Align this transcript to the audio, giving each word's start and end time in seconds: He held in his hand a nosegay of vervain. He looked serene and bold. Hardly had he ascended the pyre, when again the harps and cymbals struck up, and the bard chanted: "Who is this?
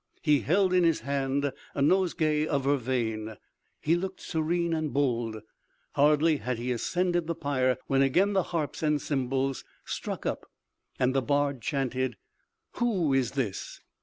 He 0.23 0.39
held 0.39 0.73
in 0.73 0.83
his 0.83 1.01
hand 1.01 1.53
a 1.75 1.81
nosegay 1.83 2.47
of 2.47 2.63
vervain. 2.63 3.37
He 3.79 3.93
looked 3.95 4.19
serene 4.19 4.73
and 4.73 4.91
bold. 4.91 5.37
Hardly 5.91 6.37
had 6.37 6.57
he 6.57 6.71
ascended 6.71 7.27
the 7.27 7.35
pyre, 7.35 7.77
when 7.85 8.01
again 8.01 8.33
the 8.33 8.41
harps 8.49 8.81
and 8.81 8.99
cymbals 8.99 9.63
struck 9.85 10.25
up, 10.25 10.47
and 10.97 11.13
the 11.13 11.21
bard 11.21 11.61
chanted: 11.61 12.17
"Who 12.79 13.13
is 13.13 13.33
this? 13.33 13.79